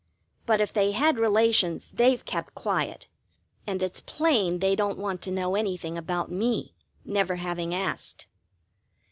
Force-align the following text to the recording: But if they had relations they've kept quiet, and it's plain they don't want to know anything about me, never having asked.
But 0.47 0.59
if 0.61 0.73
they 0.73 0.93
had 0.93 1.19
relations 1.19 1.91
they've 1.91 2.25
kept 2.25 2.55
quiet, 2.55 3.07
and 3.67 3.83
it's 3.83 3.99
plain 3.99 4.57
they 4.57 4.75
don't 4.75 4.97
want 4.97 5.21
to 5.21 5.31
know 5.31 5.53
anything 5.55 5.95
about 5.95 6.31
me, 6.31 6.73
never 7.05 7.35
having 7.35 7.71
asked. 7.75 8.25